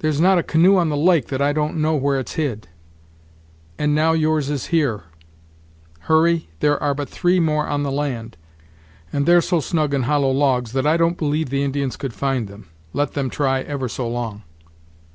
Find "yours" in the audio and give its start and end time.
4.12-4.50